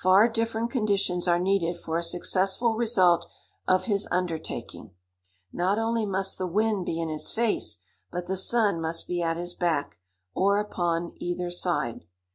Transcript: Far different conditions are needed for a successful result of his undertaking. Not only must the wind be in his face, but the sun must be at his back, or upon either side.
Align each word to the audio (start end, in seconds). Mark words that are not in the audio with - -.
Far 0.00 0.26
different 0.30 0.70
conditions 0.70 1.28
are 1.28 1.38
needed 1.38 1.76
for 1.76 1.98
a 1.98 2.02
successful 2.02 2.72
result 2.76 3.26
of 3.68 3.84
his 3.84 4.08
undertaking. 4.10 4.92
Not 5.52 5.78
only 5.78 6.06
must 6.06 6.38
the 6.38 6.46
wind 6.46 6.86
be 6.86 6.98
in 6.98 7.10
his 7.10 7.30
face, 7.30 7.80
but 8.10 8.26
the 8.26 8.38
sun 8.38 8.80
must 8.80 9.06
be 9.06 9.20
at 9.20 9.36
his 9.36 9.52
back, 9.52 9.98
or 10.34 10.56
upon 10.58 11.12
either 11.18 11.50
side. 11.50 12.04